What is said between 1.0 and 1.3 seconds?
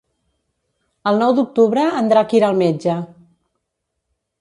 El